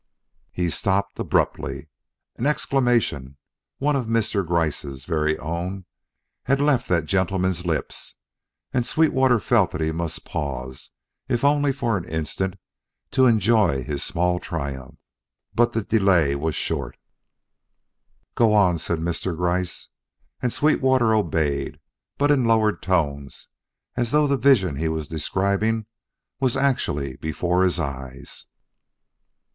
He 0.51 0.71
stopped 0.71 1.19
abruptly. 1.19 1.87
An 2.35 2.47
exclamation 2.47 3.37
one 3.77 3.95
of 3.95 4.07
Mr. 4.07 4.43
Gryce's 4.43 5.05
very 5.05 5.37
own 5.37 5.85
had 6.45 6.59
left 6.59 6.87
that 6.87 7.05
gentleman's 7.05 7.67
lips, 7.67 8.15
and 8.73 8.83
Sweetwater 8.83 9.39
felt 9.39 9.69
that 9.69 9.81
he 9.81 9.91
must 9.91 10.25
pause 10.25 10.89
if 11.29 11.43
only 11.43 11.71
for 11.71 11.97
an 11.97 12.05
instant, 12.05 12.55
to 13.11 13.27
enjoy 13.27 13.83
his 13.83 14.01
small 14.01 14.39
triumph. 14.39 14.95
But 15.53 15.73
the 15.73 15.83
delay 15.83 16.33
was 16.35 16.55
short. 16.55 16.97
"Go 18.33 18.53
on," 18.55 18.79
said 18.79 18.97
Mr. 18.97 19.37
Gryce; 19.37 19.89
and 20.41 20.51
Sweetwater 20.51 21.13
obeyed, 21.13 21.79
but 22.17 22.31
in 22.31 22.45
lowered 22.45 22.81
tones 22.81 23.49
as 23.95 24.09
though 24.09 24.25
the 24.25 24.35
vision 24.35 24.77
he 24.77 24.87
was 24.89 25.07
describing 25.07 25.85
was 26.39 26.57
actually 26.57 27.17
before 27.17 27.61
his 27.61 27.79
eyes. 27.79 28.47